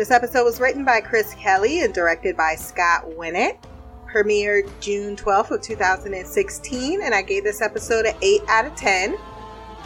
[0.00, 3.58] This episode was written by Chris Kelly and directed by Scott Winant.
[4.10, 9.18] Premiered June 12th of 2016, and I gave this episode an 8 out of 10.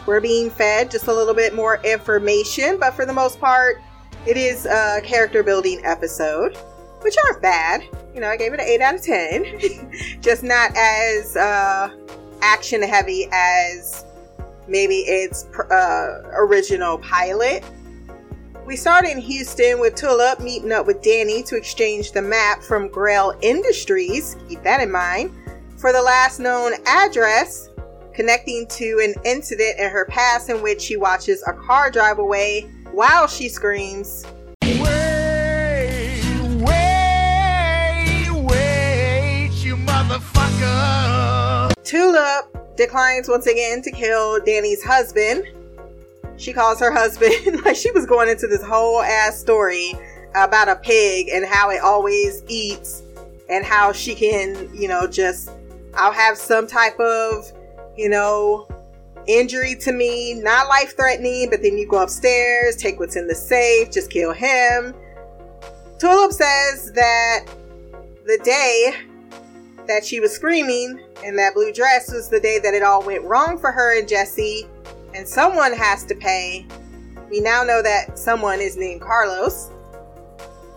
[0.05, 3.81] We're being fed just a little bit more information, but for the most part,
[4.25, 6.55] it is a character building episode,
[7.01, 7.83] which aren't bad.
[8.13, 9.59] You know, I gave it an 8 out of 10.
[10.21, 11.93] just not as uh,
[12.41, 14.05] action heavy as
[14.65, 17.65] maybe its uh, original pilot.
[18.65, 22.87] We start in Houston with Tulip meeting up with Danny to exchange the map from
[22.87, 25.29] Grail Industries, keep that in mind,
[25.77, 27.69] for the last known address,
[28.11, 32.61] connecting to an incident in her past in which she watches a car drive away
[32.91, 34.25] while she screams,
[34.63, 34.81] Wait,
[36.55, 41.71] wait, wait, you motherfucker!
[41.83, 45.45] Tulip declines once again to kill Danny's husband
[46.37, 49.93] she calls her husband like she was going into this whole ass story
[50.35, 53.03] about a pig and how it always eats
[53.49, 55.49] and how she can, you know, just
[55.93, 57.51] I'll have some type of,
[57.95, 58.67] you know,
[59.27, 63.35] injury to me, not life threatening, but then you go upstairs, take what's in the
[63.35, 64.93] safe, just kill him.
[65.99, 67.45] Tulip says that
[68.25, 68.93] the day
[69.87, 73.23] that she was screaming in that blue dress was the day that it all went
[73.23, 74.67] wrong for her and Jesse
[75.15, 76.65] and someone has to pay.
[77.29, 79.71] We now know that someone is named Carlos.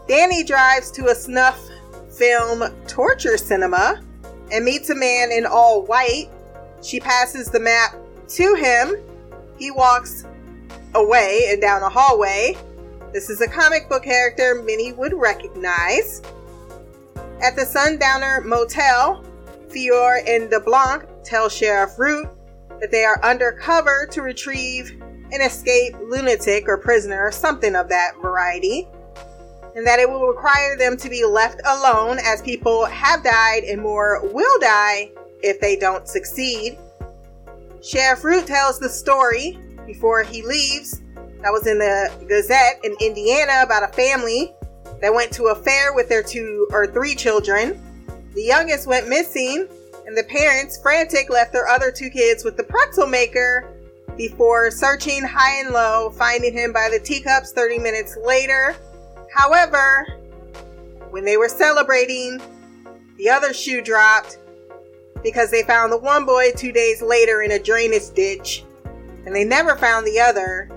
[0.07, 1.61] Danny drives to a snuff
[2.11, 4.01] film torture cinema
[4.53, 6.29] and meets a man in all white.
[6.83, 7.97] She passes the map
[8.29, 8.97] to him.
[9.59, 10.25] He walks
[10.95, 12.57] away and down a hallway.
[13.13, 16.23] This is a comic book character many would recognize.
[17.43, 19.25] At the Sundowner Motel,
[19.69, 22.29] Fiore and DeBlanc tell Sheriff Root
[22.81, 25.01] that they are undercover to retrieve
[25.33, 28.89] an escaped lunatic or prisoner or something of that variety,
[29.75, 33.81] and that it will require them to be left alone as people have died and
[33.81, 35.11] more will die
[35.43, 36.79] if they don't succeed.
[37.83, 41.03] Sheriff Root tells the story before he leaves.
[41.43, 44.53] That was in the Gazette in Indiana about a family
[45.01, 47.81] that went to a fair with their two or three children.
[48.35, 49.69] The youngest went missing
[50.09, 53.71] and the parents, frantic, left their other two kids with the pretzel maker
[54.17, 58.75] before searching high and low, finding him by the teacups 30 minutes later.
[59.31, 60.07] However,
[61.11, 62.41] when they were celebrating,
[63.19, 64.39] the other shoe dropped
[65.23, 68.65] because they found the one boy two days later in a drainage ditch
[69.27, 70.71] and they never found the other.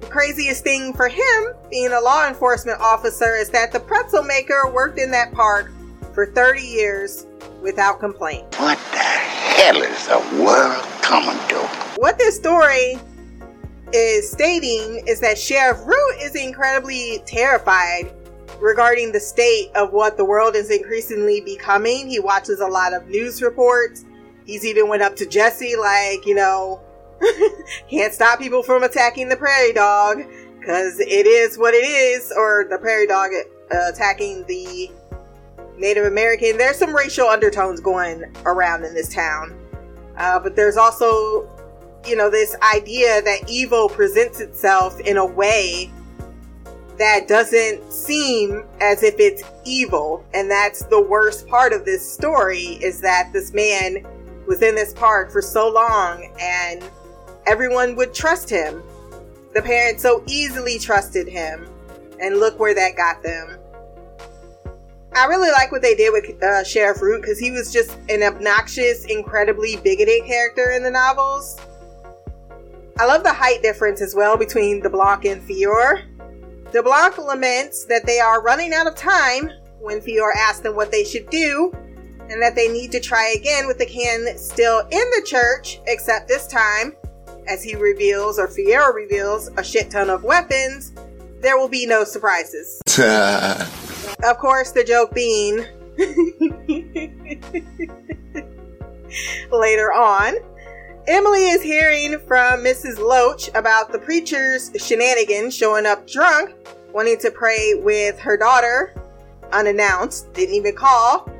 [0.00, 4.70] The craziest thing for him, being a law enforcement officer, is that the pretzel maker
[4.72, 5.70] worked in that park
[6.14, 7.26] for 30 years
[7.62, 8.44] without complaint.
[8.58, 11.56] What the hell is the world coming to?
[11.96, 12.98] What this story
[13.92, 18.12] is stating is that Sheriff Root is incredibly terrified
[18.60, 22.08] regarding the state of what the world is increasingly becoming.
[22.08, 24.04] He watches a lot of news reports.
[24.44, 26.80] He's even went up to Jesse like, you know,
[27.90, 30.18] can't stop people from attacking the prairie dog
[30.58, 33.30] because it is what it is, or the prairie dog
[33.72, 34.90] uh, attacking the
[35.78, 36.58] Native American.
[36.58, 39.56] There's some racial undertones going around in this town.
[40.16, 41.48] Uh, but there's also,
[42.04, 45.90] you know, this idea that evil presents itself in a way
[46.98, 50.24] that doesn't seem as if it's evil.
[50.34, 54.04] And that's the worst part of this story is that this man
[54.46, 56.82] was in this park for so long and
[57.46, 58.82] everyone would trust him.
[59.54, 61.68] The parents so easily trusted him.
[62.20, 63.57] And look where that got them.
[65.18, 68.22] I really like what they did with uh, Sheriff Root because he was just an
[68.22, 71.60] obnoxious, incredibly bigoted character in the novels.
[73.00, 76.04] I love the height difference as well between DeBlanc and Fiore.
[76.72, 81.02] DeBlanc laments that they are running out of time when Fiore asks them what they
[81.02, 81.72] should do
[82.30, 86.28] and that they need to try again with the can still in the church, except
[86.28, 86.94] this time,
[87.48, 90.92] as he reveals, or Fiore reveals, a shit ton of weapons,
[91.40, 92.80] there will be no surprises.
[94.24, 95.64] Of course, the joke being
[99.52, 100.34] later on,
[101.06, 102.98] Emily is hearing from Mrs.
[102.98, 106.52] Loach about the preacher's shenanigans showing up drunk,
[106.92, 108.92] wanting to pray with her daughter,
[109.52, 111.30] unannounced, didn't even call.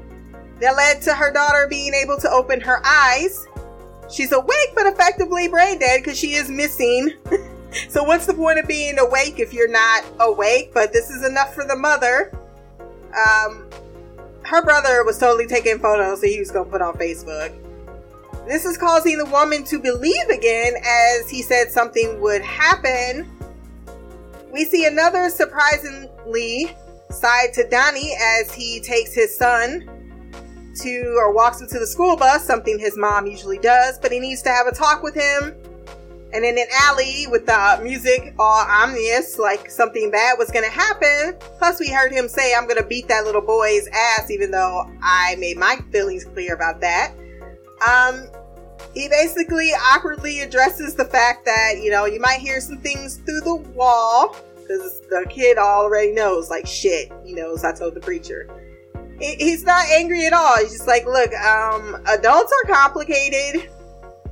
[0.61, 3.49] That led to her daughter being able to open her eyes.
[4.09, 7.11] She's awake but effectively brain dead because she is missing.
[7.89, 10.71] so, what's the point of being awake if you're not awake?
[10.73, 12.38] But this is enough for the mother
[13.15, 13.69] um,
[14.43, 17.55] her brother was totally taking photos that he was gonna put on Facebook.
[18.47, 23.31] This is causing the woman to believe again as he said something would happen.
[24.51, 26.75] We see another surprisingly
[27.11, 29.89] side to Donnie as he takes his son
[30.77, 34.21] to or walks him to the school bus, something his mom usually does, but he
[34.21, 35.55] needs to have a talk with him.
[36.33, 41.35] And in an alley with the music all ominous, like something bad was gonna happen.
[41.59, 45.37] Plus, we heard him say, I'm gonna beat that little boy's ass, even though I
[45.39, 47.15] made my feelings clear about that.
[47.89, 48.29] Um,
[48.93, 53.41] he basically awkwardly addresses the fact that, you know, you might hear some things through
[53.41, 58.49] the wall, because the kid already knows, like, shit, he knows I told the preacher
[59.21, 60.57] he's not angry at all.
[60.59, 63.71] He's just like, look, um, adults are complicated.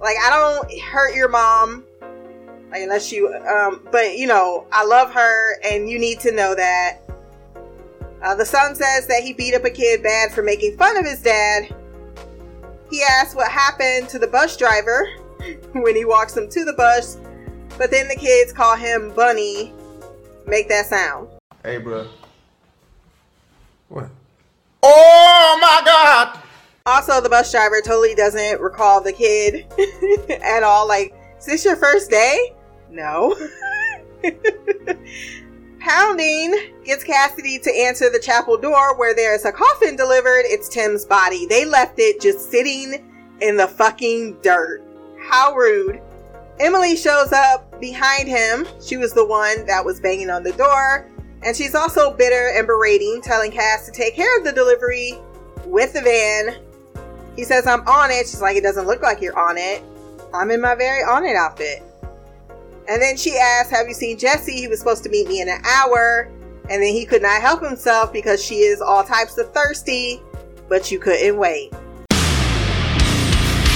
[0.00, 1.84] Like, I don't hurt your mom.
[2.70, 6.54] Like, unless you, um, but you know, I love her and you need to know
[6.54, 6.98] that.
[8.22, 11.04] Uh, the son says that he beat up a kid bad for making fun of
[11.04, 11.74] his dad.
[12.90, 15.08] He asks what happened to the bus driver
[15.72, 17.18] when he walks him to the bus,
[17.78, 19.72] but then the kids call him Bunny.
[20.46, 21.28] Make that sound.
[21.62, 22.06] Hey, bro.
[23.88, 24.08] What?
[24.82, 26.42] Oh my God!
[26.86, 29.66] Also, the bus driver totally doesn't recall the kid
[30.42, 30.86] at all.
[30.86, 32.54] Like, is this your first day?
[32.88, 33.36] No.
[35.80, 40.42] Pounding gets Cassidy to answer the chapel door where there's a coffin delivered.
[40.44, 41.46] It's Tim's body.
[41.46, 43.04] They left it just sitting
[43.40, 44.82] in the fucking dirt.
[45.28, 46.00] How rude.
[46.60, 48.66] Emily shows up behind him.
[48.80, 51.10] She was the one that was banging on the door.
[51.42, 55.14] And she's also bitter and berating, telling Cass to take care of the delivery
[55.66, 56.65] with the van.
[57.36, 58.26] He says, I'm on it.
[58.26, 59.82] She's like, It doesn't look like you're on it.
[60.34, 61.82] I'm in my very on it outfit.
[62.88, 64.52] And then she asks, Have you seen Jesse?
[64.52, 66.30] He was supposed to meet me in an hour.
[66.68, 70.20] And then he could not help himself because she is all types of thirsty,
[70.68, 71.72] but you couldn't wait.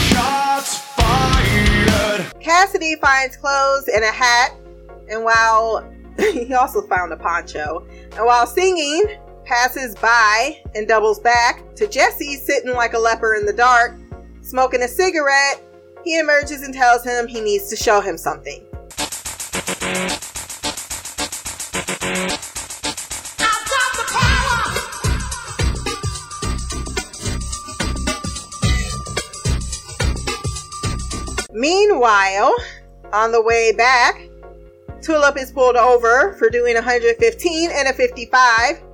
[0.09, 2.33] Shots fired.
[2.41, 4.55] Cassidy finds clothes and a hat.
[5.09, 7.87] And while he also found a poncho.
[8.17, 9.05] And while singing,
[9.50, 13.99] passes by and doubles back to Jesse sitting like a leper in the dark,
[14.43, 15.61] smoking a cigarette.
[16.05, 18.64] He emerges and tells him he needs to show him something.
[31.52, 32.55] Meanwhile,
[33.12, 34.29] on the way back,
[35.02, 38.90] Tulip is pulled over for doing 115 and a 55.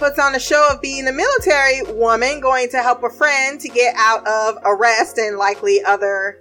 [0.00, 3.68] Puts on a show of being a military woman going to help a friend to
[3.68, 6.38] get out of arrest and likely other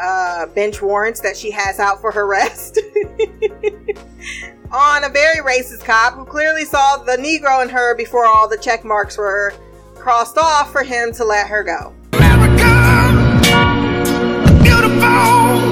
[0.00, 2.78] uh, bench warrants that she has out for her arrest.
[4.72, 8.56] on a very racist cop who clearly saw the Negro in her before all the
[8.56, 9.52] check marks were
[9.94, 11.92] crossed off for him to let her go.
[12.14, 12.62] America,
[15.04, 15.67] I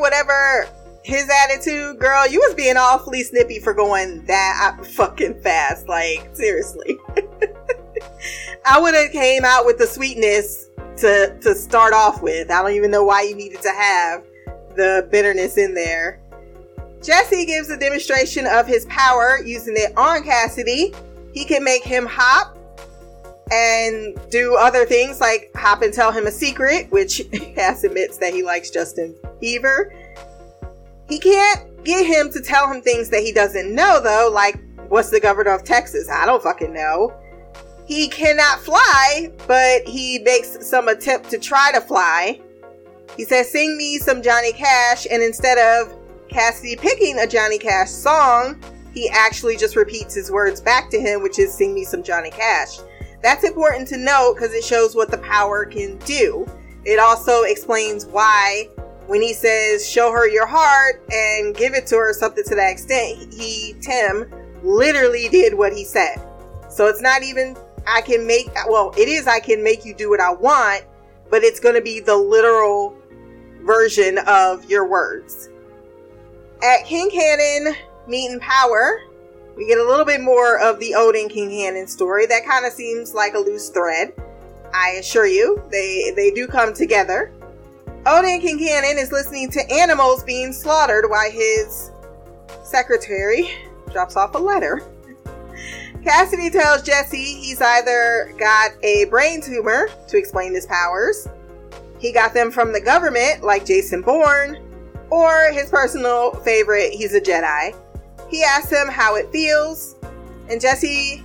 [0.00, 0.68] whatever
[1.02, 5.88] his attitude, girl, you was being awfully snippy for going that fucking fast.
[5.88, 6.98] Like, seriously.
[8.66, 10.68] I would have came out with the sweetness
[10.98, 12.50] to to start off with.
[12.50, 14.24] I don't even know why you needed to have
[14.76, 16.20] the bitterness in there.
[17.02, 20.94] Jesse gives a demonstration of his power using it on Cassidy.
[21.32, 22.58] He can make him hop
[23.50, 27.22] and do other things like hop and tell him a secret, which
[27.54, 29.90] Cass admits that he likes Justin Bieber.
[31.08, 35.10] He can't get him to tell him things that he doesn't know, though, like what's
[35.10, 36.08] the governor of Texas?
[36.08, 37.12] I don't fucking know.
[37.86, 42.40] He cannot fly, but he makes some attempt to try to fly.
[43.16, 45.92] He says, Sing me some Johnny Cash, and instead of
[46.28, 48.62] Cassidy picking a Johnny Cash song,
[48.94, 52.30] he actually just repeats his words back to him, which is Sing me some Johnny
[52.30, 52.78] Cash.
[53.22, 56.46] That's important to note because it shows what the power can do.
[56.84, 58.68] It also explains why,
[59.06, 62.70] when he says, show her your heart and give it to her, something to that
[62.70, 66.16] extent, he, Tim, literally did what he said.
[66.70, 70.08] So it's not even, I can make, well, it is, I can make you do
[70.08, 70.84] what I want,
[71.28, 72.96] but it's going to be the literal
[73.62, 75.50] version of your words.
[76.62, 77.74] At King Cannon
[78.06, 79.02] Meet and Power,
[79.60, 82.24] we get a little bit more of the Odin Quincannon story.
[82.24, 84.14] That kind of seems like a loose thread.
[84.72, 87.30] I assure you, they they do come together.
[88.06, 91.90] Odin Quincannon is listening to animals being slaughtered while his
[92.64, 93.50] secretary
[93.92, 94.80] drops off a letter.
[96.04, 101.28] Cassidy tells Jesse he's either got a brain tumor to explain his powers,
[101.98, 104.56] he got them from the government, like Jason Bourne,
[105.10, 107.76] or his personal favorite, he's a Jedi.
[108.30, 109.96] He asks him how it feels,
[110.48, 111.24] and Jesse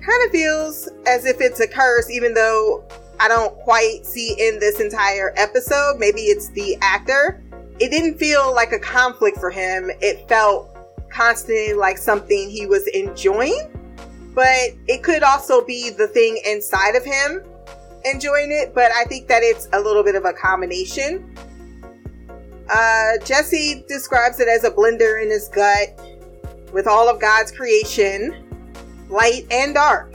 [0.00, 2.84] kind of feels as if it's a curse, even though
[3.20, 5.98] I don't quite see in this entire episode.
[5.98, 7.42] Maybe it's the actor.
[7.78, 9.90] It didn't feel like a conflict for him.
[10.00, 10.70] It felt
[11.10, 13.70] constantly like something he was enjoying,
[14.34, 17.42] but it could also be the thing inside of him
[18.04, 18.74] enjoying it.
[18.74, 21.36] But I think that it's a little bit of a combination.
[22.70, 26.00] Uh, Jesse describes it as a blender in his gut
[26.72, 28.46] with all of God's creation,
[29.08, 30.14] light and dark.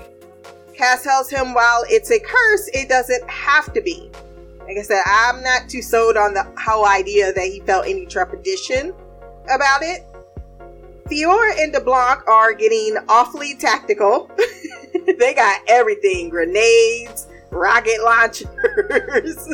[0.75, 4.09] Cass tells him while it's a curse, it doesn't have to be.
[4.61, 8.05] Like I said, I'm not too sold on the whole idea that he felt any
[8.05, 8.93] trepidation
[9.53, 10.05] about it.
[11.07, 14.31] Fiore and DeBlanc are getting awfully tactical.
[15.19, 19.49] they got everything grenades, rocket launchers.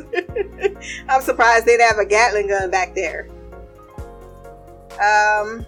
[1.10, 3.27] I'm surprised they'd have a Gatling gun back there.
[5.01, 5.66] Um,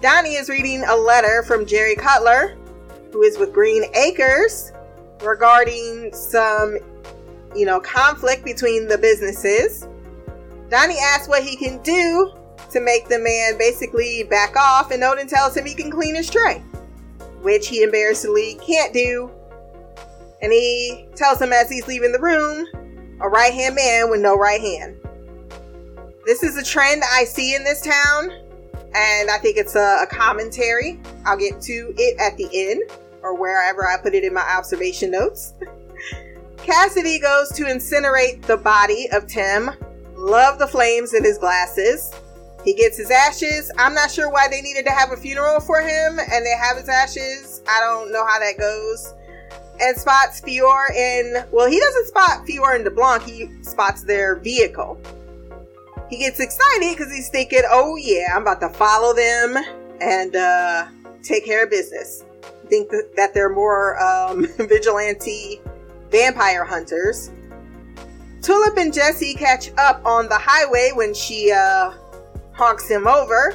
[0.00, 2.56] Donnie is reading a letter from Jerry Cutler,
[3.12, 4.70] who is with Green Acres,
[5.22, 6.78] regarding some,
[7.54, 9.88] you know, conflict between the businesses.
[10.70, 12.32] Donnie asks what he can do
[12.70, 16.30] to make the man basically back off, and Odin tells him he can clean his
[16.30, 16.62] tray,
[17.40, 19.28] which he embarrassingly can't do.
[20.40, 22.68] And he tells him as he's leaving the room,
[23.20, 24.96] a right hand man with no right hand.
[26.24, 28.30] This is a trend I see in this town,
[28.94, 31.00] and I think it's a, a commentary.
[31.24, 32.82] I'll get to it at the end
[33.22, 35.54] or wherever I put it in my observation notes.
[36.58, 39.70] Cassidy goes to incinerate the body of Tim.
[40.16, 42.12] Love the flames in his glasses.
[42.64, 43.70] He gets his ashes.
[43.78, 46.76] I'm not sure why they needed to have a funeral for him and they have
[46.76, 47.62] his ashes.
[47.68, 49.14] I don't know how that goes.
[49.80, 55.00] And spots Fiore in, well, he doesn't spot Fiore and DeBlanc, he spots their vehicle.
[56.08, 59.56] He gets excited because he's thinking, oh yeah, I'm about to follow them
[60.00, 60.86] and uh,
[61.22, 62.24] take care of business.
[62.68, 65.60] Think that they're more um, vigilante
[66.10, 67.30] vampire hunters.
[68.40, 71.92] Tulip and Jesse catch up on the highway when she uh,
[72.52, 73.52] honks him over,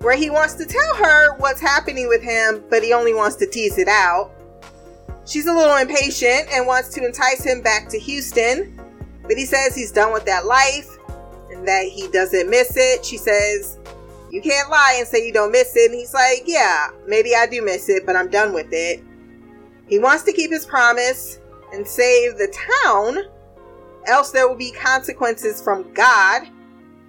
[0.00, 3.46] where he wants to tell her what's happening with him, but he only wants to
[3.46, 4.30] tease it out.
[5.24, 8.80] She's a little impatient and wants to entice him back to Houston,
[9.22, 10.95] but he says he's done with that life
[11.50, 13.04] and that he doesn't miss it.
[13.04, 13.78] She says,
[14.30, 15.90] You can't lie and say you don't miss it.
[15.90, 19.02] And he's like, Yeah, maybe I do miss it, but I'm done with it.
[19.88, 21.38] He wants to keep his promise
[21.72, 23.18] and save the town,
[24.06, 26.48] else there will be consequences from God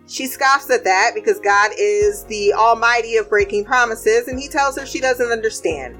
[0.07, 4.77] she scoffs at that because God is the almighty of breaking promises, and he tells
[4.77, 5.97] her she doesn't understand.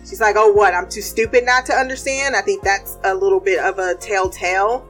[0.00, 0.74] She's like, Oh, what?
[0.74, 2.34] I'm too stupid not to understand?
[2.34, 4.88] I think that's a little bit of a telltale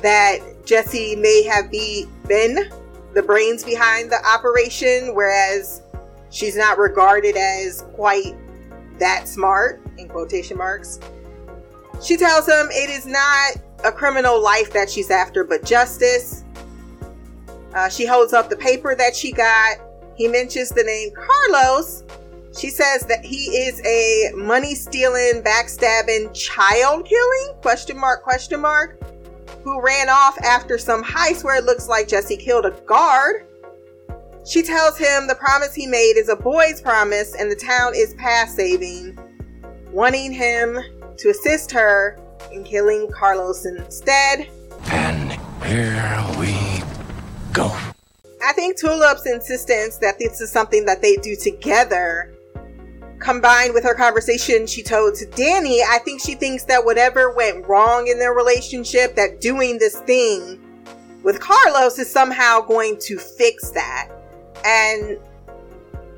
[0.00, 2.70] that Jesse may have be, been
[3.14, 5.82] the brains behind the operation, whereas
[6.30, 8.34] she's not regarded as quite
[8.98, 11.00] that smart, in quotation marks.
[12.02, 16.44] She tells him it is not a criminal life that she's after, but justice.
[17.74, 19.76] Uh, she holds up the paper that she got.
[20.16, 22.04] He mentions the name Carlos.
[22.56, 29.00] She says that he is a money stealing, backstabbing, child killing question mark question mark
[29.62, 33.46] who ran off after some heist where it looks like Jesse killed a guard.
[34.46, 38.14] She tells him the promise he made is a boy's promise and the town is
[38.14, 39.18] past saving,
[39.90, 40.78] wanting him
[41.16, 42.18] to assist her
[42.52, 44.48] in killing Carlos instead.
[44.86, 45.32] And
[45.64, 46.82] here we
[47.52, 47.74] go.
[48.44, 52.33] I think Tulip's insistence that this is something that they do together,
[53.24, 57.66] combined with her conversation she told to Danny, I think she thinks that whatever went
[57.66, 60.60] wrong in their relationship, that doing this thing
[61.22, 64.10] with Carlos is somehow going to fix that.
[64.66, 65.18] And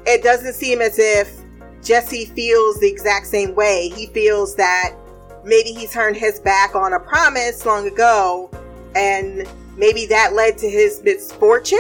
[0.04, 1.32] it doesn't seem as if
[1.80, 3.88] Jesse feels the exact same way.
[3.94, 4.96] He feels that
[5.44, 8.50] maybe he turned his back on a promise long ago
[8.96, 9.46] and
[9.76, 11.78] maybe that led to his misfortune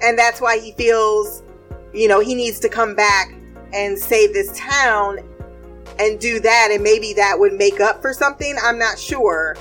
[0.00, 1.42] and that's why he feels
[1.92, 3.34] you know he needs to come back
[3.74, 5.18] and save this town
[5.98, 9.56] and do that and maybe that would make up for something i'm not sure.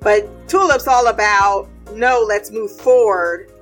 [0.00, 3.52] But tulip's all about no let's move forward.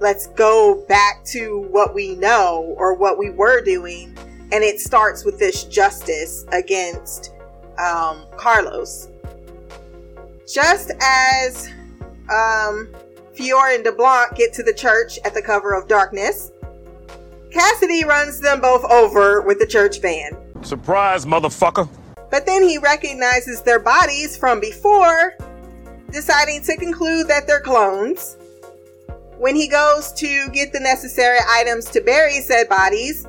[0.00, 4.16] Let's go back to what we know or what we were doing.
[4.50, 7.32] And it starts with this justice against
[7.78, 9.08] um, carlos.
[10.52, 11.70] Just as
[12.30, 12.88] um,
[13.34, 16.52] Fiore and DeBlanc get to the church at the cover of darkness.
[17.52, 20.36] Cassidy runs them both over with the church van.
[20.62, 21.88] Surprise, motherfucker.
[22.30, 25.34] But then he recognizes their bodies from before,
[26.10, 28.36] deciding to conclude that they're clones.
[29.38, 33.26] When he goes to get the necessary items to bury said bodies,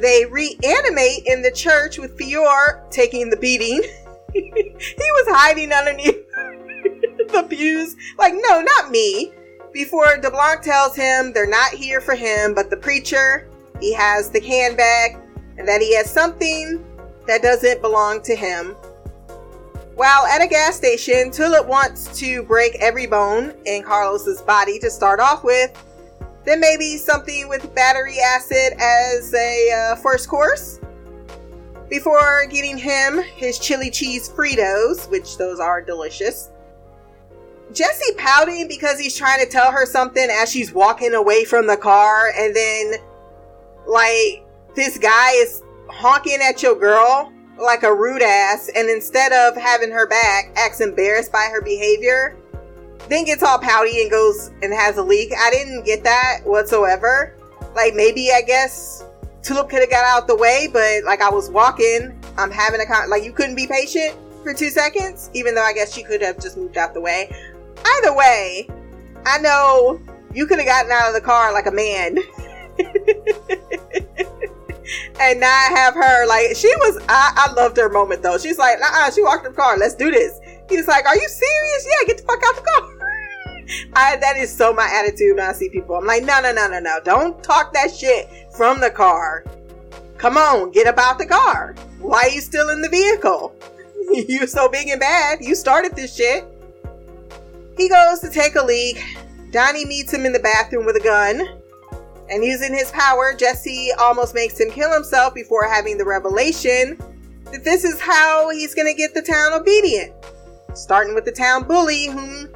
[0.00, 3.82] They reanimate in the church with Fiore taking the beating.
[4.32, 6.26] he was hiding underneath
[7.32, 7.96] the pews.
[8.18, 9.32] Like, no, not me.
[9.72, 13.48] Before DeBlanc tells him they're not here for him, but the preacher,
[13.82, 15.18] he has the can bag,
[15.58, 16.84] and that he has something
[17.26, 18.76] that doesn't belong to him.
[19.96, 24.88] While at a gas station, Tulip wants to break every bone in Carlos's body to
[24.88, 25.70] start off with,
[26.44, 30.78] then maybe something with battery acid as a uh, first course.
[31.90, 36.50] Before getting him his chili cheese Fritos, which those are delicious.
[37.72, 41.76] Jesse pouting because he's trying to tell her something as she's walking away from the
[41.76, 42.94] car, and then,
[43.86, 49.56] like, this guy is honking at your girl like a rude ass, and instead of
[49.56, 52.36] having her back, acts embarrassed by her behavior,
[53.08, 55.32] then gets all pouty and goes and has a leak.
[55.38, 57.36] I didn't get that whatsoever.
[57.74, 59.04] Like maybe I guess
[59.42, 62.86] Tulip could have got out the way, but like I was walking, I'm having a
[62.86, 66.22] con like you couldn't be patient for two seconds, even though I guess she could
[66.22, 67.30] have just moved out the way.
[67.84, 68.68] Either way,
[69.26, 70.00] I know
[70.34, 72.18] you could have gotten out of the car like a man.
[75.20, 78.38] and not have her like she was I, I loved her moment though.
[78.38, 80.40] She's like, uh she walked in the car, let's do this.
[80.68, 81.86] He's like, Are you serious?
[81.86, 82.92] Yeah, get the fuck out the car.
[83.94, 85.96] I that is so my attitude when I see people.
[85.96, 86.98] I'm like, no, no, no, no, no.
[87.04, 89.44] Don't talk that shit from the car.
[90.18, 91.74] Come on, get about the car.
[91.98, 93.54] Why are you still in the vehicle?
[94.12, 95.38] you so big and bad.
[95.40, 96.44] You started this shit.
[97.76, 99.02] He goes to take a leak.
[99.50, 101.61] Donnie meets him in the bathroom with a gun.
[102.30, 106.98] And using his power, Jesse almost makes him kill himself before having the revelation
[107.50, 110.12] that this is how he's going to get the town obedient.
[110.74, 112.48] Starting with the town bully, whom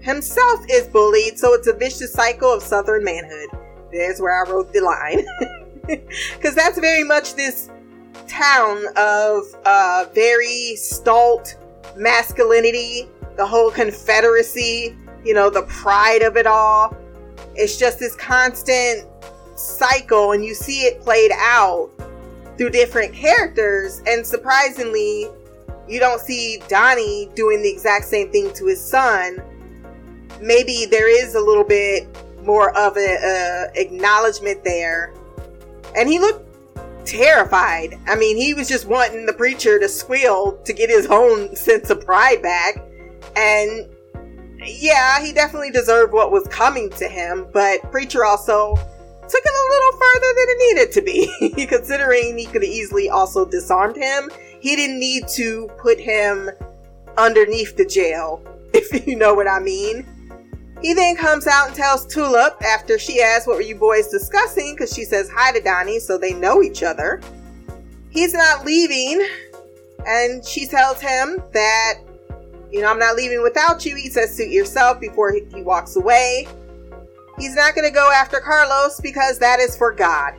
[0.00, 3.48] himself is bullied, so it's a vicious cycle of southern manhood.
[3.90, 5.26] There's where I wrote the line.
[5.86, 7.70] Because that's very much this
[8.26, 11.56] town of uh, very stalt
[11.96, 16.96] masculinity, the whole confederacy, you know, the pride of it all
[17.56, 19.06] it's just this constant
[19.56, 21.90] cycle, and you see it played out
[22.56, 24.02] through different characters.
[24.06, 25.28] And surprisingly,
[25.88, 29.42] you don't see Donnie doing the exact same thing to his son.
[30.40, 32.06] Maybe there is a little bit
[32.42, 35.14] more of a, acknowledgement there.
[35.96, 36.46] And he looked
[37.06, 37.98] terrified.
[38.06, 41.90] I mean, he was just wanting the preacher to squeal to get his own sense
[41.90, 42.76] of pride back.
[43.36, 43.88] And
[44.64, 49.70] yeah, he definitely deserved what was coming to him, but Preacher also took it a
[49.72, 51.66] little further than it needed to be.
[51.66, 56.50] Considering he could have easily also disarmed him, he didn't need to put him
[57.18, 58.42] underneath the jail,
[58.72, 60.06] if you know what I mean.
[60.82, 64.74] He then comes out and tells Tulip after she asks, What were you boys discussing?
[64.74, 67.20] Because she says hi to Donnie, so they know each other.
[68.10, 69.26] He's not leaving,
[70.06, 71.94] and she tells him that
[72.70, 73.96] you know, I'm not leaving without you.
[73.96, 76.46] He says, suit yourself before he, he walks away.
[77.38, 80.34] He's not going to go after Carlos because that is for God.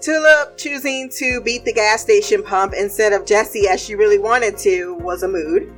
[0.00, 4.56] Tulip choosing to beat the gas station pump instead of Jesse as she really wanted
[4.58, 5.72] to was a mood.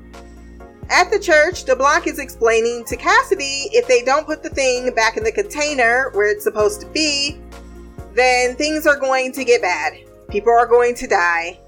[0.91, 5.17] At the church, DeBlanc is explaining to Cassidy if they don't put the thing back
[5.17, 7.39] in the container where it's supposed to be,
[8.15, 9.95] then things are going to get bad.
[10.29, 11.59] People are going to die.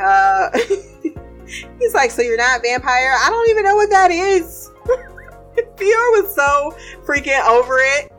[0.00, 0.50] Uh,
[1.78, 3.14] he's like, so you're not vampire?
[3.18, 4.70] I don't even know what that is.
[5.76, 8.12] Fiore was so freaking over it.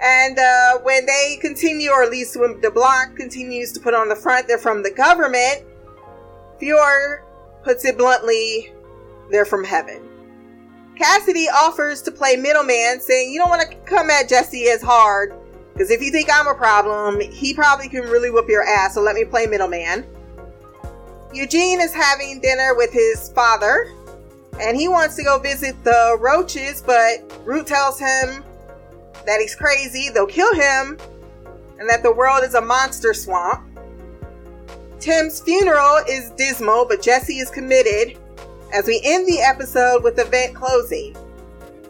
[0.00, 4.08] And uh, when they continue, or at least when the DeBlanc continues to put on
[4.08, 5.64] the front, they're from the government.
[6.60, 7.24] Fiore
[7.64, 8.72] puts it bluntly,
[9.30, 10.08] they're from heaven.
[10.96, 15.32] Cassidy offers to play middleman, saying, You don't want to come at Jesse as hard,
[15.72, 19.02] because if you think I'm a problem, he probably can really whoop your ass, so
[19.02, 20.06] let me play middleman.
[21.32, 23.92] Eugene is having dinner with his father
[24.60, 28.44] and he wants to go visit the roaches, but Root tells him
[29.24, 30.98] that he's crazy, they'll kill him,
[31.78, 33.64] and that the world is a monster swamp.
[34.98, 38.18] Tim's funeral is dismal, but Jesse is committed
[38.74, 41.16] as we end the episode with event closing.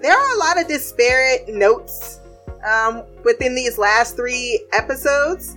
[0.02, 2.20] There are a lot of disparate notes
[2.68, 5.56] um, within these last three episodes.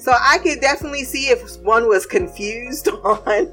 [0.00, 3.52] So I could definitely see if one was confused on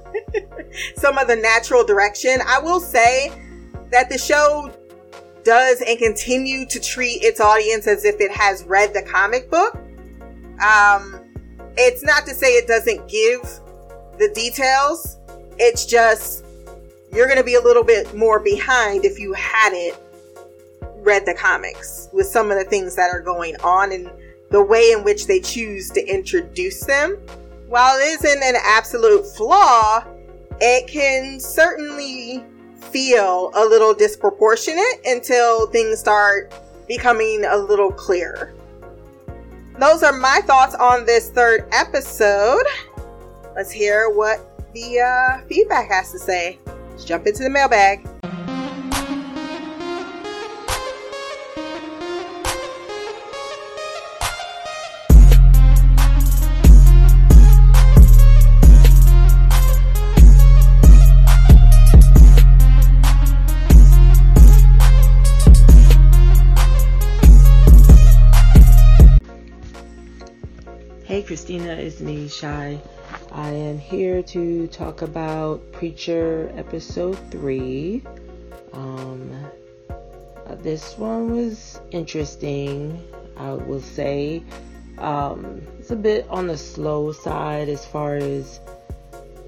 [0.96, 2.40] some of the natural direction.
[2.48, 3.32] I will say
[3.92, 4.72] that the show
[5.44, 9.76] does and continue to treat its audience as if it has read the comic book.
[10.64, 11.22] Um,
[11.78, 13.42] it's not to say it doesn't give
[14.18, 15.18] the details.
[15.58, 16.46] It's just
[17.12, 19.96] you're going to be a little bit more behind if you hadn't
[21.00, 24.10] read the comics with some of the things that are going on and
[24.50, 27.18] the way in which they choose to introduce them.
[27.68, 30.04] While it isn't an absolute flaw,
[30.62, 32.44] it can certainly
[32.92, 36.54] feel a little disproportionate until things start
[36.88, 38.54] becoming a little clearer.
[39.80, 42.66] Those are my thoughts on this third episode.
[43.56, 44.40] Let's hear what
[44.74, 46.58] the uh, feedback has to say.
[46.92, 48.08] Let's jump into the mailbag.
[71.48, 72.78] Christina, me, Shy.
[73.32, 78.04] I am here to talk about Preacher episode 3.
[78.74, 79.34] Um,
[79.90, 83.02] uh, this one was interesting,
[83.38, 84.44] I will say.
[84.98, 88.60] Um, it's a bit on the slow side as far as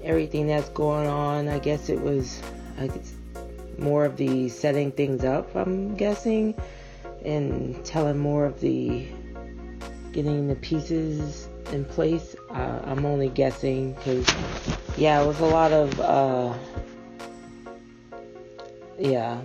[0.02, 1.48] everything that's going on.
[1.48, 2.40] I guess it was
[2.78, 3.12] guess,
[3.76, 6.54] more of the setting things up, I'm guessing,
[7.26, 9.06] and telling more of the
[10.12, 12.36] getting the pieces in place.
[12.50, 14.26] Uh, I'm only guessing because,
[14.96, 16.54] yeah, it was a lot of, uh,
[18.98, 19.40] yeah,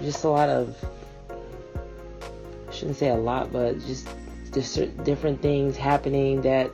[0.00, 0.76] just a lot of,
[2.68, 4.08] I shouldn't say a lot, but just,
[5.04, 6.70] different things happening that,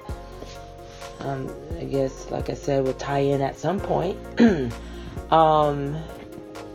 [1.21, 4.17] um, I guess, like I said, would tie in at some point.
[5.31, 5.97] um,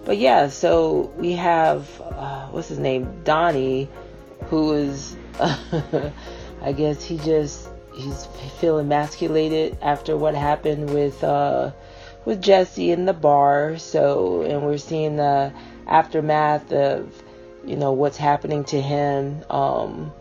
[0.06, 3.22] but yeah, so we have, uh, what's his name?
[3.24, 3.90] Donnie,
[4.46, 5.16] who is.
[6.62, 8.26] I guess he just he's
[8.60, 11.72] feeling emasculated after what happened with uh,
[12.26, 13.78] with Jesse in the bar.
[13.78, 15.54] So, and we're seeing the
[15.88, 17.24] aftermath of
[17.66, 20.12] you know what's happening to him um,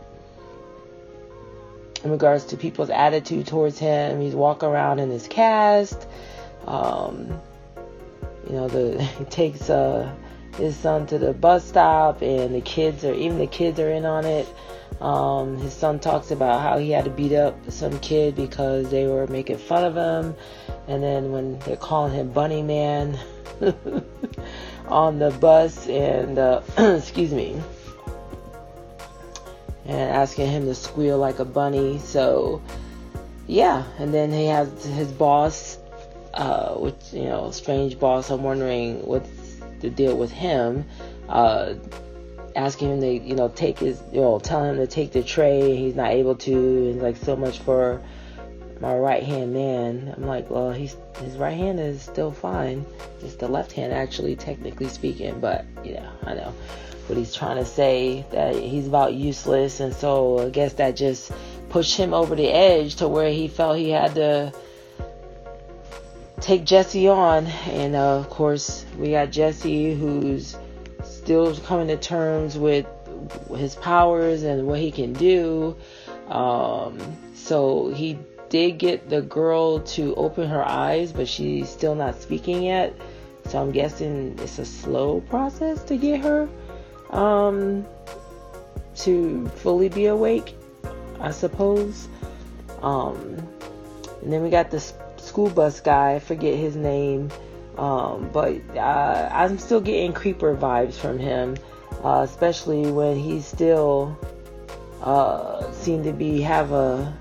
[2.04, 4.20] in regards to people's attitude towards him.
[4.20, 6.06] He's walking around in his cast.
[6.66, 7.40] Um,
[8.46, 10.12] you know, the he takes uh,
[10.56, 14.04] his son to the bus stop, and the kids are even the kids are in
[14.04, 14.48] on it.
[15.00, 19.06] Um, his son talks about how he had to beat up some kid because they
[19.06, 20.34] were making fun of him.
[20.88, 23.18] And then when they're calling him Bunny Man
[24.88, 27.60] on the bus, and uh, excuse me,
[29.88, 31.98] and asking him to squeal like a bunny.
[31.98, 32.62] So,
[33.46, 33.84] yeah.
[33.98, 35.78] And then he has his boss,
[36.34, 38.30] uh, which, you know, strange boss.
[38.30, 39.30] I'm wondering what's
[39.80, 40.84] the deal with him.
[41.28, 41.74] Uh,
[42.56, 45.76] asking him to, you know, take his, you know, telling him to take the tray.
[45.76, 46.52] He's not able to.
[46.90, 48.02] And like so much for
[48.80, 50.14] my right hand man.
[50.16, 52.84] I'm like, well, he's his right hand is still fine.
[53.22, 55.40] It's the left hand, actually, technically speaking.
[55.40, 56.54] But yeah, I know.
[57.08, 61.32] what he's trying to say that he's about useless, and so I guess that just
[61.70, 64.52] pushed him over the edge to where he felt he had to
[66.40, 67.46] take Jesse on.
[67.46, 70.56] And uh, of course, we got Jesse who's
[71.02, 72.86] still coming to terms with
[73.56, 75.76] his powers and what he can do.
[76.28, 76.98] Um,
[77.34, 82.62] so he did get the girl to open her eyes, but she's still not speaking
[82.62, 82.94] yet.
[83.46, 86.48] So I'm guessing it's a slow process to get her
[87.10, 87.86] um,
[88.96, 90.54] to fully be awake,
[91.20, 92.08] I suppose.
[92.82, 93.36] Um,
[94.22, 94.80] and then we got the
[95.38, 97.30] school bus guy, I forget his name.
[97.76, 101.56] Um, but uh, I'm still getting creeper vibes from him,
[102.02, 104.18] uh, especially when he still
[105.00, 107.16] uh, seemed to be have a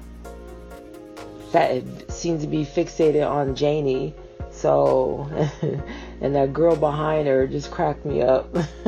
[1.51, 4.15] that seems to be fixated on Janie.
[4.49, 5.29] So,
[6.21, 8.49] and that girl behind her just cracked me up.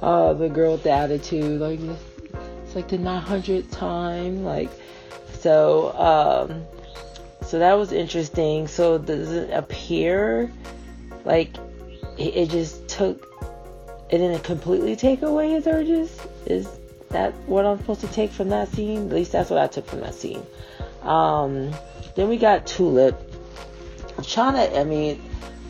[0.00, 1.80] uh, the girl with the attitude, like
[2.64, 4.70] it's like the 900th time, like
[5.40, 5.92] so.
[5.98, 6.64] Um,
[7.46, 8.66] so that was interesting.
[8.68, 10.50] So it appear
[11.24, 11.56] like
[12.18, 13.30] it, just took
[14.10, 16.18] it didn't completely take away his urges?
[16.46, 16.68] Is
[17.10, 19.06] that what I'm supposed to take from that scene?
[19.06, 20.44] At least that's what I took from that scene.
[21.02, 21.72] Um,
[22.14, 23.18] then we got Tulip.
[24.22, 25.22] trying to, I mean,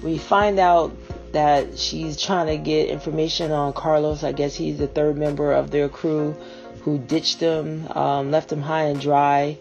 [0.02, 0.94] we find out
[1.32, 4.22] that she's trying to get information on Carlos.
[4.22, 6.36] I guess he's the third member of their crew
[6.82, 9.58] who ditched them, um, left them high and dry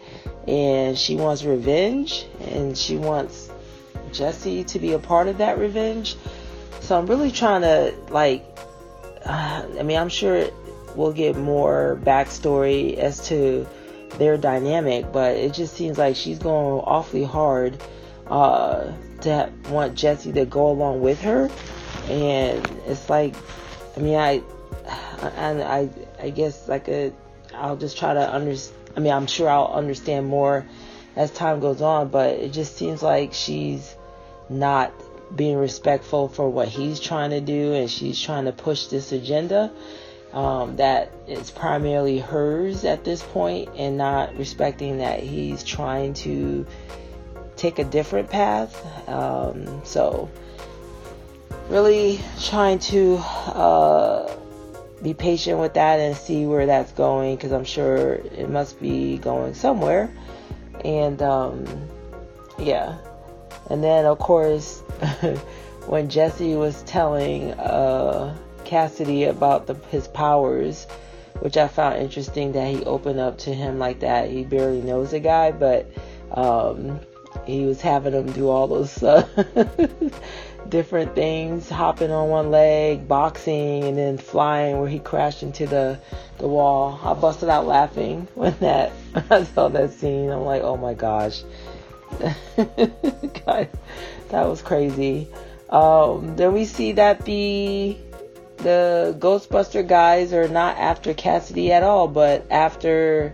[0.47, 3.49] and she wants revenge and she wants
[4.11, 6.15] Jesse to be a part of that revenge.
[6.81, 8.45] So I'm really trying to like
[9.25, 10.49] uh, I mean I'm sure
[10.95, 13.67] we'll get more backstory as to
[14.17, 17.81] their dynamic, but it just seems like she's going awfully hard
[18.27, 21.49] uh, to want Jesse to go along with her,
[22.09, 23.33] and it's like
[23.95, 24.41] I mean, I,
[25.37, 25.89] and I,
[26.21, 27.13] I guess like a,
[27.53, 28.79] I'll just try to understand.
[28.95, 30.65] I mean, I'm sure I'll understand more
[31.15, 33.95] as time goes on, but it just seems like she's
[34.49, 34.93] not
[35.35, 39.71] being respectful for what he's trying to do, and she's trying to push this agenda
[40.31, 46.65] um, that is primarily hers at this point, and not respecting that he's trying to
[47.55, 49.07] take a different path.
[49.07, 50.29] Um, so,
[51.69, 54.35] really trying to uh,
[55.03, 59.17] be patient with that and see where that's going because I'm sure it must be
[59.17, 60.09] going somewhere.
[60.83, 61.65] And um,
[62.57, 62.97] yeah,
[63.69, 64.79] and then of course
[65.87, 70.85] when Jesse was telling uh, Cassidy about the, his powers,
[71.39, 74.29] which I found interesting that he opened up to him like that.
[74.29, 75.91] He barely knows the guy, but
[76.31, 77.01] um,
[77.45, 79.27] he was having him do all those uh,
[80.69, 85.99] different things, hopping on one leg, boxing, and then flying where he crashed into the
[86.37, 86.99] the wall.
[87.03, 88.91] I busted out laughing when that
[89.29, 90.29] I saw that scene.
[90.29, 91.43] I'm like, oh my gosh,
[92.19, 93.69] that
[94.31, 95.27] was crazy.
[95.69, 97.97] Um, then we see that the
[98.57, 103.33] the Ghostbuster guys are not after Cassidy at all, but after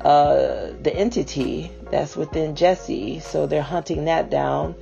[0.00, 3.20] uh, the entity that's within Jesse.
[3.20, 4.74] So they're hunting that down,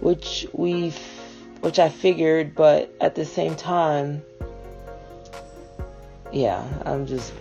[0.00, 0.96] which we've,
[1.60, 4.22] which I figured, but at the same time,
[6.32, 7.32] yeah, I'm just,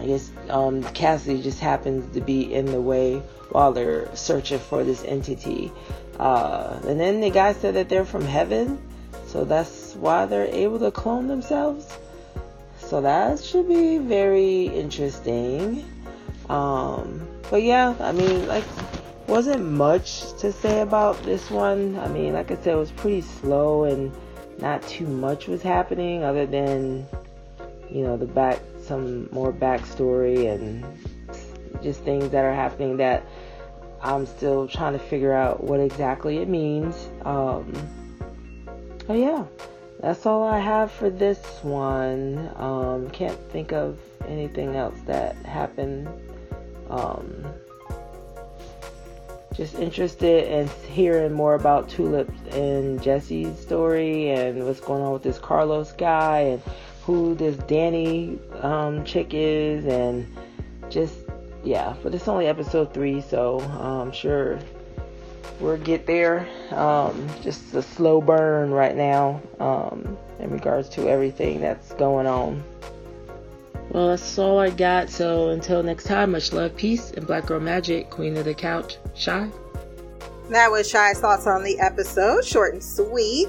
[0.00, 3.18] I guess um, Cassidy just happens to be in the way
[3.50, 5.72] while they're searching for this entity.
[6.18, 8.78] Uh, and then the guy said that they're from heaven,
[9.26, 11.92] so that's why they're able to clone themselves.
[12.78, 15.84] So that should be very interesting.
[16.48, 18.64] Um, but yeah, I mean, like,
[19.26, 21.98] wasn't much to say about this one.
[21.98, 24.12] I mean, like I said, it was pretty slow and
[24.60, 27.06] not too much was happening other than,
[27.90, 30.84] you know, the back, some more backstory and
[31.82, 33.24] just things that are happening that
[34.00, 37.08] I'm still trying to figure out what exactly it means.
[37.24, 37.72] Um,
[39.06, 39.44] but yeah,
[40.00, 42.50] that's all I have for this one.
[42.56, 46.08] Um, can't think of anything else that happened
[46.90, 47.44] um,
[49.54, 55.22] just interested in hearing more about Tulip and Jesse's story and what's going on with
[55.22, 56.62] this Carlos guy and
[57.04, 60.26] who this Danny um, chick is and
[60.90, 61.14] just
[61.64, 61.94] yeah.
[62.02, 64.58] But it's only episode three, so I'm sure
[65.58, 66.46] we'll get there.
[66.70, 72.62] Um, just a slow burn right now um, in regards to everything that's going on.
[73.90, 75.10] Well, that's all I got.
[75.10, 78.98] So until next time, much love, peace, and Black Girl Magic, Queen of the Couch,
[79.14, 79.48] Shy.
[80.50, 83.48] That was Shy's thoughts on the episode, short and sweet.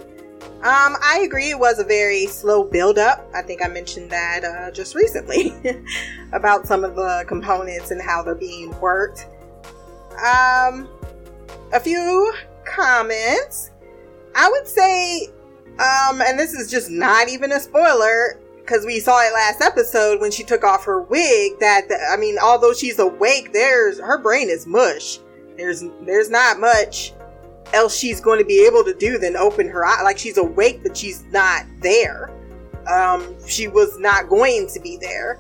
[0.58, 1.52] Um, I agree.
[1.52, 3.30] It was a very slow build up.
[3.36, 5.54] I think I mentioned that uh, just recently
[6.34, 9.28] about some of the components and how they're being worked.
[10.14, 10.90] Um,
[11.74, 12.34] a few
[12.66, 13.70] comments.
[14.34, 15.28] I would say,
[15.80, 20.20] um, and this is just not even a spoiler because we saw it last episode
[20.20, 24.18] when she took off her wig that the, I mean although she's awake there's her
[24.18, 25.20] brain is mush
[25.56, 27.14] there's there's not much
[27.74, 30.82] else she's going to be able to do than open her eye like she's awake
[30.84, 32.30] but she's not there
[32.92, 35.40] um she was not going to be there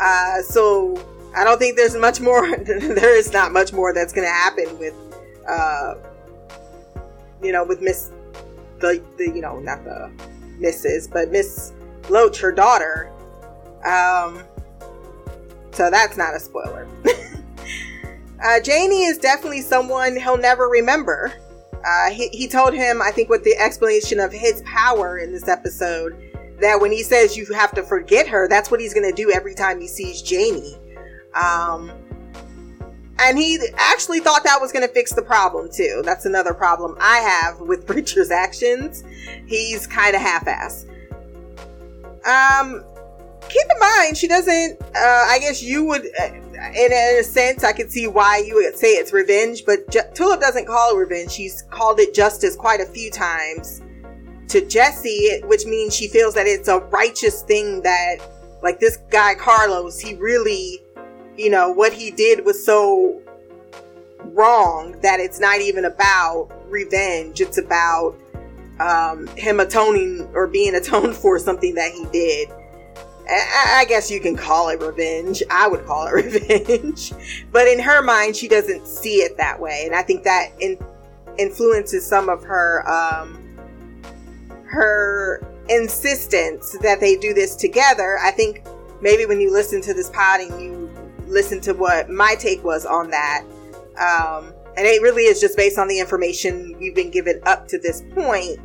[0.00, 0.96] uh so
[1.36, 4.78] I don't think there's much more there is not much more that's going to happen
[4.80, 4.94] with
[5.48, 5.94] uh
[7.40, 8.10] you know with Miss
[8.80, 10.10] the, the you know not the
[10.60, 11.10] Mrs.
[11.10, 11.72] but Miss
[12.08, 13.10] Loach, her daughter.
[13.84, 14.42] Um,
[15.72, 16.86] so that's not a spoiler.
[18.44, 21.32] uh, Janie is definitely someone he'll never remember.
[21.86, 25.48] Uh, he, he told him, I think, with the explanation of his power in this
[25.48, 26.16] episode,
[26.60, 29.30] that when he says you have to forget her, that's what he's going to do
[29.30, 30.76] every time he sees Janie.
[31.34, 31.90] Um,
[33.18, 36.02] and he actually thought that was going to fix the problem too.
[36.04, 39.04] That's another problem I have with Preacher's actions.
[39.46, 40.86] He's kind of half-ass.
[42.26, 42.84] Um,
[43.48, 44.80] keep in mind, she doesn't.
[44.80, 46.30] Uh, I guess you would, uh,
[46.74, 50.40] in, a sense, I could see why you would say it's revenge, but J- Tulip
[50.40, 51.30] doesn't call it revenge.
[51.30, 53.82] She's called it justice quite a few times
[54.48, 58.16] to Jesse, which means she feels that it's a righteous thing that,
[58.62, 60.82] like this guy Carlos, he really,
[61.36, 63.20] you know, what he did was so
[64.26, 67.40] wrong that it's not even about revenge.
[67.40, 68.16] It's about
[68.80, 72.48] um, him atoning or being atoned for something that he did.
[73.28, 75.42] I, I guess you can call it revenge.
[75.50, 77.12] I would call it revenge.
[77.52, 79.84] but in her mind, she doesn't see it that way.
[79.86, 80.78] And I think that in,
[81.38, 83.40] influences some of her, um,
[84.66, 88.18] her insistence that they do this together.
[88.22, 88.64] I think
[89.00, 90.90] maybe when you listen to this pod and you
[91.26, 93.44] listen to what my take was on that,
[93.98, 97.78] um, and it really is just based on the information we've been given up to
[97.78, 98.58] this point.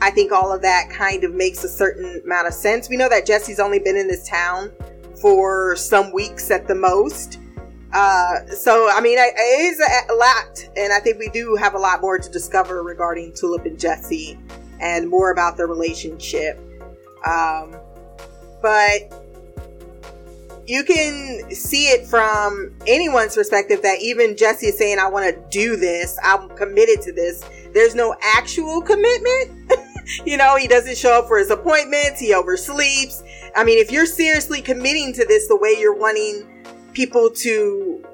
[0.00, 2.88] I think all of that kind of makes a certain amount of sense.
[2.88, 4.70] We know that Jesse's only been in this town
[5.20, 7.38] for some weeks at the most.
[7.92, 11.78] Uh, so, I mean, it is a lot, and I think we do have a
[11.78, 14.38] lot more to discover regarding Tulip and Jesse
[14.80, 16.60] and more about their relationship.
[17.24, 17.74] Um,
[18.60, 19.25] but
[20.66, 25.40] you can see it from anyone's perspective that even Jesse is saying, I want to
[25.50, 27.44] do this, I'm committed to this.
[27.72, 29.70] There's no actual commitment.
[30.26, 33.22] you know, he doesn't show up for his appointments, he oversleeps.
[33.54, 36.46] I mean, if you're seriously committing to this the way you're wanting
[36.92, 38.04] people to,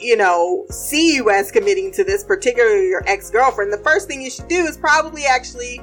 [0.00, 4.20] you know, see you as committing to this, particularly your ex girlfriend, the first thing
[4.20, 5.80] you should do is probably actually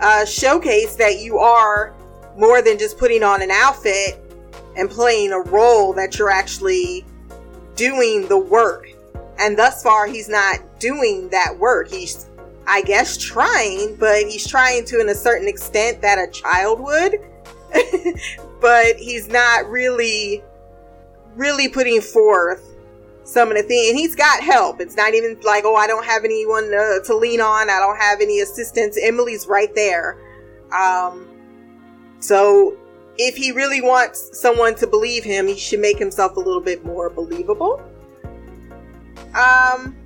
[0.00, 1.94] uh, showcase that you are
[2.36, 4.18] more than just putting on an outfit
[4.76, 7.04] and playing a role that you're actually
[7.74, 8.88] doing the work.
[9.38, 11.90] And thus far, he's not doing that work.
[11.90, 12.28] He's,
[12.66, 17.20] I guess, trying, but he's trying to in a certain extent that a child would.
[18.60, 20.42] but he's not really,
[21.34, 22.64] really putting forth
[23.24, 23.90] some of the things.
[23.90, 24.80] And he's got help.
[24.80, 27.70] It's not even like, oh, I don't have anyone uh, to lean on.
[27.70, 28.98] I don't have any assistance.
[29.02, 30.18] Emily's right there.
[30.76, 31.28] Um,
[32.20, 32.76] so
[33.18, 36.84] if he really wants someone to believe him, he should make himself a little bit
[36.84, 37.82] more believable.
[39.34, 39.96] Um,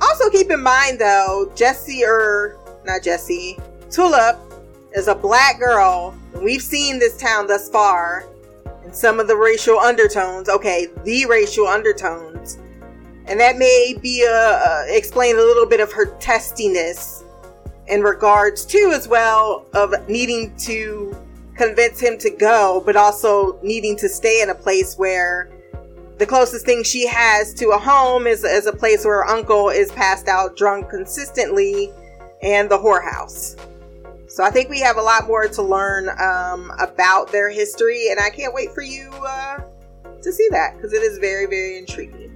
[0.00, 3.58] also keep in mind though, Jesse or not Jesse,
[3.90, 4.38] Tulip
[4.92, 6.14] is a black girl.
[6.34, 8.26] And we've seen this town thus far
[8.84, 10.48] and some of the racial undertones.
[10.48, 12.58] Okay, the racial undertones,
[13.26, 17.24] and that may be a, uh, explain a little bit of her testiness
[17.88, 21.16] in regards to as well of needing to
[21.56, 25.50] convince him to go, but also needing to stay in a place where
[26.18, 29.68] the closest thing she has to a home is, is a place where her uncle
[29.68, 31.90] is passed out drunk consistently
[32.42, 33.58] and the whorehouse.
[34.28, 38.20] So I think we have a lot more to learn um, about their history, and
[38.20, 39.60] I can't wait for you uh,
[40.22, 42.34] to see that because it is very, very intriguing.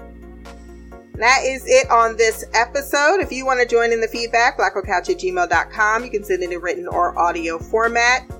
[1.15, 3.21] that is it on this episode.
[3.21, 6.05] If you want to join in the feedback, blackoutcouch at gmail.com.
[6.05, 8.31] You can send it in written or audio format.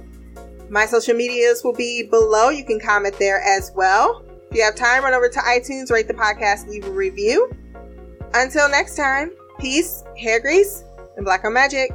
[0.71, 2.49] My social medias will be below.
[2.51, 4.25] You can comment there as well.
[4.51, 7.51] If you have time, run over to iTunes, rate the podcast, leave a review.
[8.35, 10.85] Until next time, peace, hair grease,
[11.17, 11.91] and black on magic.